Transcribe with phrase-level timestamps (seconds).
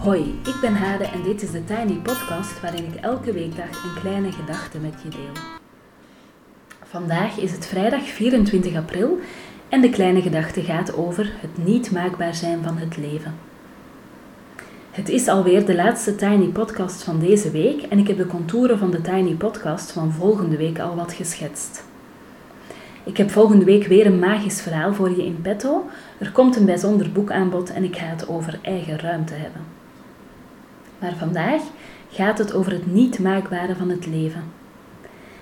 [0.00, 4.00] Hoi, ik ben Hade en dit is de Tiny Podcast waarin ik elke weekdag een
[4.00, 5.42] kleine gedachte met je deel.
[6.82, 9.18] Vandaag is het vrijdag 24 april
[9.68, 13.34] en de kleine gedachte gaat over het niet maakbaar zijn van het leven.
[14.90, 18.78] Het is alweer de laatste Tiny Podcast van deze week en ik heb de contouren
[18.78, 21.84] van de Tiny Podcast van volgende week al wat geschetst.
[23.04, 25.88] Ik heb volgende week weer een magisch verhaal voor je in petto.
[26.18, 29.79] Er komt een bijzonder boekaanbod en ik ga het over eigen ruimte hebben.
[31.00, 31.62] Maar vandaag
[32.10, 34.42] gaat het over het niet maakbare van het leven.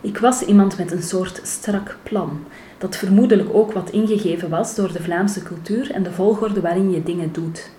[0.00, 2.44] Ik was iemand met een soort strak plan,
[2.78, 7.02] dat vermoedelijk ook wat ingegeven was door de Vlaamse cultuur en de volgorde waarin je
[7.02, 7.70] dingen doet.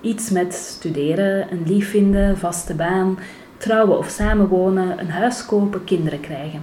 [0.00, 3.18] Iets met studeren, een lief vinden, vaste baan,
[3.56, 6.62] trouwen of samenwonen, een huis kopen, kinderen krijgen.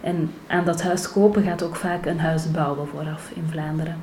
[0.00, 3.96] En aan dat huis kopen gaat ook vaak een huis bouwen vooraf in Vlaanderen.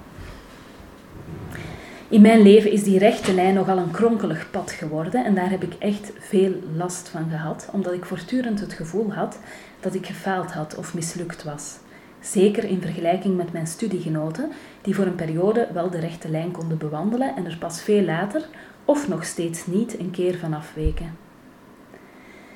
[2.10, 5.64] In mijn leven is die rechte lijn nogal een kronkelig pad geworden en daar heb
[5.64, 9.40] ik echt veel last van gehad, omdat ik voortdurend het gevoel had
[9.80, 11.78] dat ik gefaald had of mislukt was.
[12.20, 16.78] Zeker in vergelijking met mijn studiegenoten, die voor een periode wel de rechte lijn konden
[16.78, 18.46] bewandelen en er pas veel later,
[18.86, 21.18] of nog steeds niet, een keer van afweken.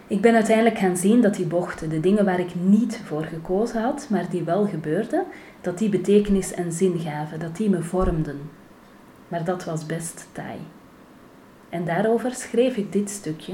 [0.07, 3.81] Ik ben uiteindelijk gaan zien dat die bochten, de dingen waar ik niet voor gekozen
[3.81, 5.23] had, maar die wel gebeurden,
[5.61, 8.39] dat die betekenis en zin gaven, dat die me vormden.
[9.29, 10.57] Maar dat was best taai.
[11.69, 13.53] En daarover schreef ik dit stukje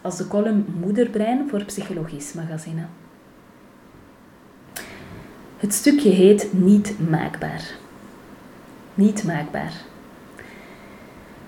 [0.00, 2.84] als de column Moederbrein voor Psychologisch Magazine.
[5.56, 7.62] Het stukje heet Niet maakbaar.
[8.94, 9.72] Niet maakbaar.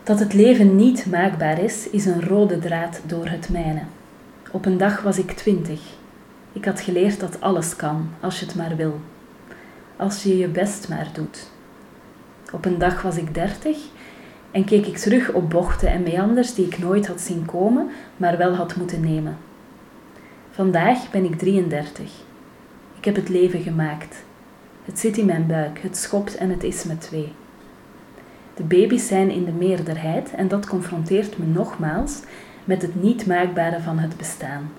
[0.02, 3.82] Dat het leven niet maakbaar is, is een rode draad door het mijne.
[4.50, 5.80] Op een dag was ik twintig.
[6.52, 9.00] Ik had geleerd dat alles kan, als je het maar wil.
[9.96, 11.50] Als je je best maar doet.
[12.52, 13.78] Op een dag was ik dertig
[14.50, 18.38] en keek ik terug op bochten en meanders die ik nooit had zien komen, maar
[18.38, 19.36] wel had moeten nemen.
[20.50, 22.10] Vandaag ben ik 33.
[22.98, 24.24] Ik heb het leven gemaakt.
[24.84, 27.32] Het zit in mijn buik, het schopt en het is met twee.
[28.54, 32.20] De baby's zijn in de meerderheid en dat confronteert me nogmaals
[32.64, 34.70] met het niet maakbare van het bestaan.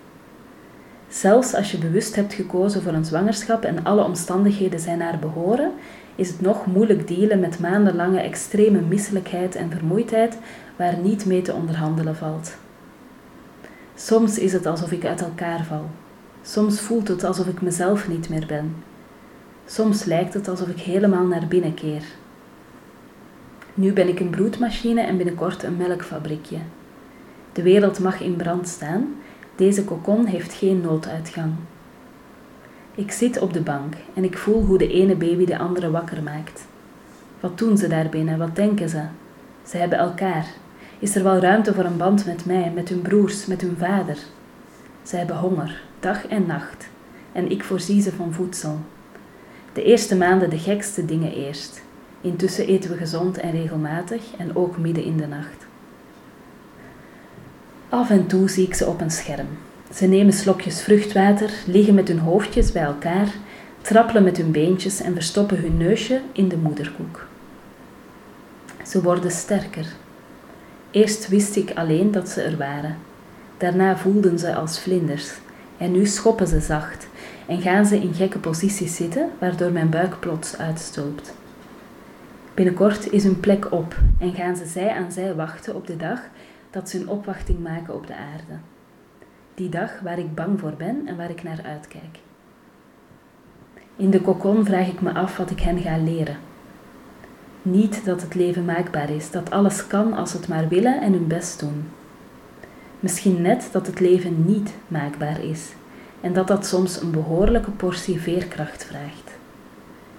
[1.13, 5.71] Zelfs als je bewust hebt gekozen voor een zwangerschap en alle omstandigheden zijn naar behoren,
[6.15, 10.37] is het nog moeilijk dealen met maandenlange extreme misselijkheid en vermoeidheid
[10.75, 12.55] waar niet mee te onderhandelen valt.
[13.95, 15.85] Soms is het alsof ik uit elkaar val.
[16.41, 18.75] Soms voelt het alsof ik mezelf niet meer ben.
[19.65, 22.03] Soms lijkt het alsof ik helemaal naar binnen keer.
[23.73, 26.57] Nu ben ik een broedmachine en binnenkort een melkfabriekje.
[27.51, 29.15] De wereld mag in brand staan.
[29.55, 31.53] Deze kokon heeft geen nooduitgang.
[32.95, 36.23] Ik zit op de bank en ik voel hoe de ene baby de andere wakker
[36.23, 36.65] maakt.
[37.39, 38.37] Wat doen ze daar binnen?
[38.37, 39.01] Wat denken ze?
[39.63, 40.45] Ze hebben elkaar.
[40.99, 44.17] Is er wel ruimte voor een band met mij, met hun broers, met hun vader?
[45.03, 46.87] Ze hebben honger, dag en nacht.
[47.31, 48.79] En ik voorzie ze van voedsel.
[49.73, 51.83] De eerste maanden de gekste dingen eerst.
[52.21, 55.62] Intussen eten we gezond en regelmatig en ook midden in de nacht.
[57.93, 59.47] Af en toe zie ik ze op een scherm.
[59.93, 63.27] Ze nemen slokjes vruchtwater, liggen met hun hoofdjes bij elkaar,
[63.81, 67.27] trappelen met hun beentjes en verstoppen hun neusje in de moederkoek.
[68.85, 69.85] Ze worden sterker.
[70.91, 72.97] Eerst wist ik alleen dat ze er waren.
[73.57, 75.31] Daarna voelden ze als vlinders.
[75.77, 77.07] En nu schoppen ze zacht
[77.47, 81.33] en gaan ze in gekke posities zitten, waardoor mijn buik plots uitstulpt.
[82.53, 86.19] Binnenkort is hun plek op en gaan ze zij aan zij wachten op de dag
[86.73, 88.59] dat ze hun opwachting maken op de aarde.
[89.55, 92.19] Die dag waar ik bang voor ben en waar ik naar uitkijk.
[93.95, 96.37] In de kokon vraag ik me af wat ik hen ga leren.
[97.61, 101.27] Niet dat het leven maakbaar is, dat alles kan als het maar willen en hun
[101.27, 101.85] best doen.
[102.99, 105.73] Misschien net dat het leven niet maakbaar is
[106.21, 109.31] en dat dat soms een behoorlijke portie veerkracht vraagt.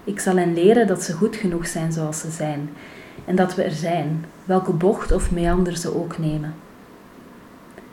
[0.04, 2.70] Ik zal hen leren dat ze goed genoeg zijn zoals ze zijn
[3.24, 6.54] en dat we er zijn, welke bocht of meander ze ook nemen.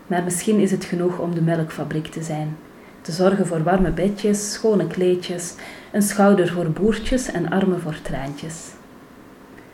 [0.08, 2.58] Maar misschien is het genoeg om de melkfabriek te zijn,
[3.02, 5.54] te zorgen voor warme bedjes, schone kleedjes,
[5.92, 8.70] een schouder voor boertjes en armen voor traantjes.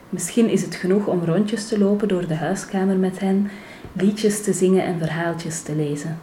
[0.10, 3.50] Misschien is het genoeg om rondjes te lopen door de huiskamer met hen,
[3.94, 6.20] liedjes te zingen en verhaaltjes te lezen.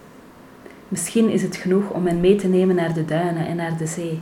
[0.88, 3.86] Misschien is het genoeg om hen mee te nemen naar de duinen en naar de
[3.86, 4.20] zee.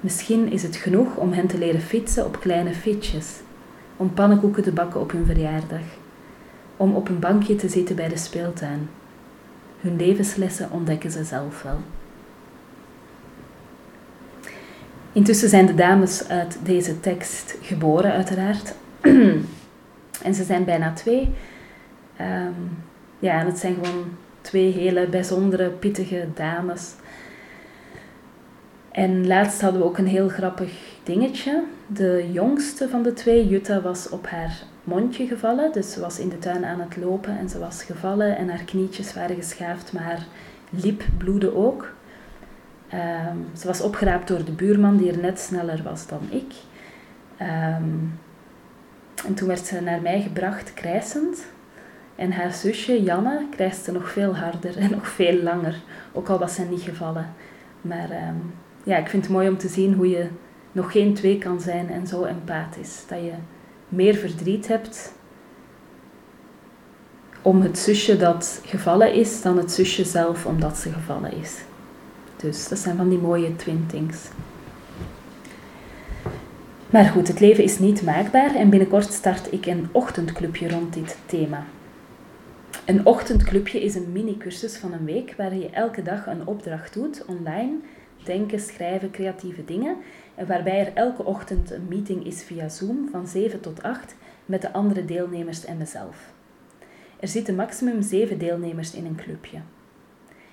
[0.00, 3.26] Misschien is het genoeg om hen te leren fietsen op kleine fietsjes
[3.98, 5.82] om pannenkoeken te bakken op hun verjaardag,
[6.76, 8.88] om op een bankje te zitten bij de speeltuin.
[9.80, 11.78] Hun levenslessen ontdekken ze zelf wel.
[15.12, 18.74] Intussen zijn de dames uit deze tekst geboren, uiteraard.
[20.26, 21.34] en ze zijn bijna twee.
[22.16, 22.52] Ehm,
[23.18, 24.04] ja, en het zijn gewoon
[24.40, 26.92] twee hele bijzondere, pittige dames.
[28.90, 30.72] En laatst hadden we ook een heel grappig
[31.02, 31.62] dingetje.
[31.92, 35.72] De jongste van de twee, Jutta, was op haar mondje gevallen.
[35.72, 38.64] Dus ze was in de tuin aan het lopen en ze was gevallen en haar
[38.64, 40.26] knietjes waren geschaafd, maar haar
[40.70, 41.92] lip bloedde ook.
[42.88, 46.52] Ehm, ze was opgeraapt door de buurman die er net sneller was dan ik.
[47.36, 47.84] Ehm,
[49.26, 51.46] en toen werd ze naar mij gebracht, krijsend.
[52.16, 55.80] En haar zusje, Janne, krijste nog veel harder en nog veel langer.
[56.12, 57.34] Ook al was ze niet gevallen.
[57.80, 58.36] Maar ehm,
[58.82, 60.28] ja, ik vind het mooi om te zien hoe je
[60.72, 63.04] nog geen twee kan zijn en zo empathisch.
[63.08, 63.32] Dat je
[63.88, 65.12] meer verdriet hebt
[67.42, 71.54] om het zusje dat gevallen is dan het zusje zelf omdat ze gevallen is.
[72.36, 74.28] Dus dat zijn van die mooie twin things.
[76.90, 81.16] Maar goed, het leven is niet maakbaar en binnenkort start ik een ochtendclubje rond dit
[81.26, 81.66] thema.
[82.84, 87.24] Een ochtendclubje is een mini-cursus van een week waar je elke dag een opdracht doet
[87.26, 87.72] online,
[88.24, 89.96] denken, schrijven, creatieve dingen,
[90.27, 94.14] en waarbij er elke ochtend een meeting is via Zoom van 7 tot 8
[94.46, 96.32] met de andere deelnemers en mezelf.
[97.20, 99.58] Er zitten maximum 7 deelnemers in een clubje.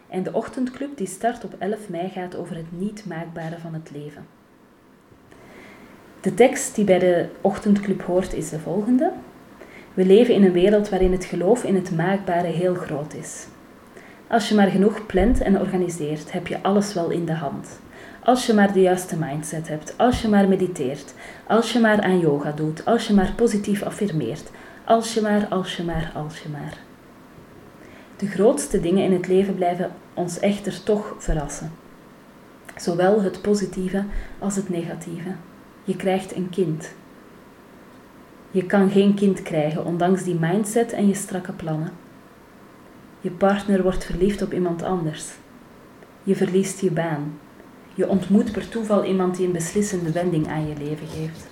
[0.07, 3.91] En de ochtendclub die start op 11 mei gaat over het niet maakbare van het
[3.93, 4.25] leven.
[6.21, 9.11] De tekst die bij de ochtendclub hoort is de volgende.
[9.93, 13.47] We leven in een wereld waarin het geloof in het maakbare heel groot is.
[14.27, 17.79] Als je maar genoeg plant en organiseert, heb je alles wel in de hand.
[18.25, 21.13] Als je maar de juiste mindset hebt, als je maar mediteert,
[21.47, 24.51] als je maar aan yoga doet, als je maar positief affirmeert,
[24.85, 26.77] als je maar, als je maar, als je maar.
[28.17, 31.71] De grootste dingen in het leven blijven ons echter toch verrassen.
[32.75, 34.03] Zowel het positieve
[34.39, 35.29] als het negatieve.
[35.83, 36.93] Je krijgt een kind.
[38.51, 41.91] Je kan geen kind krijgen, ondanks die mindset en je strakke plannen.
[43.21, 45.25] Je partner wordt verliefd op iemand anders.
[46.23, 47.43] Je verliest je baan.
[47.95, 51.47] Je ontmoet per toeval iemand die een beslissende wending aan je leven geeft.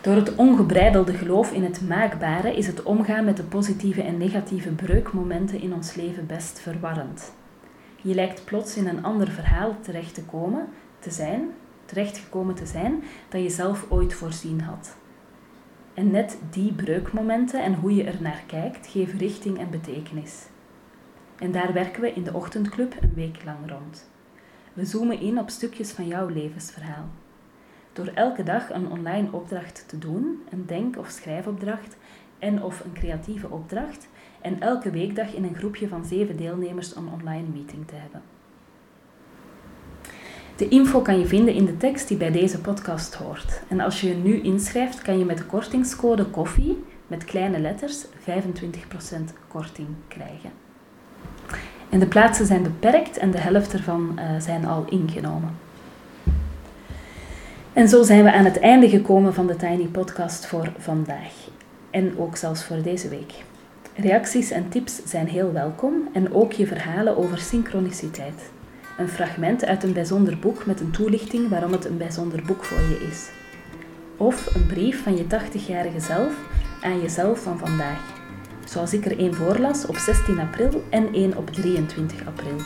[0.00, 4.70] Door het ongebreidelde geloof in het maakbare is het omgaan met de positieve en negatieve
[4.70, 7.32] breukmomenten in ons leven best verwarrend.
[8.02, 11.50] Je lijkt plots in een ander verhaal terecht te komen, te zijn,
[11.84, 14.96] terechtgekomen te zijn, dat je zelf ooit voorzien had.
[15.94, 20.46] En net die breukmomenten en hoe je er naar kijkt, geven richting en betekenis.
[21.40, 24.08] En daar werken we in de ochtendclub een week lang rond.
[24.72, 27.08] We zoomen in op stukjes van jouw levensverhaal.
[27.92, 31.96] Door elke dag een online opdracht te doen, een denk- of schrijfopdracht
[32.38, 34.08] en of een creatieve opdracht,
[34.40, 38.22] en elke weekdag in een groepje van zeven deelnemers een online meeting te hebben.
[40.56, 43.62] De info kan je vinden in de tekst die bij deze podcast hoort.
[43.68, 48.04] En als je je nu inschrijft, kan je met de kortingscode koffie met kleine letters
[48.04, 50.69] 25% korting krijgen.
[51.90, 55.56] En de plaatsen zijn beperkt en de helft ervan uh, zijn al ingenomen.
[57.72, 61.32] En zo zijn we aan het einde gekomen van de Tiny Podcast voor vandaag.
[61.90, 63.32] En ook zelfs voor deze week.
[63.96, 68.50] Reacties en tips zijn heel welkom en ook je verhalen over synchroniciteit.
[68.98, 72.80] Een fragment uit een bijzonder boek met een toelichting waarom het een bijzonder boek voor
[72.80, 73.28] je is.
[74.16, 76.32] Of een brief van je 80-jarige zelf
[76.82, 78.19] aan jezelf van vandaag.
[78.70, 82.56] Zoals ik er één voorlas op 16 april en één op 23 april.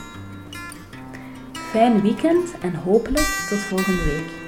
[1.53, 4.44] Fijn weekend en hopelijk tot volgende week.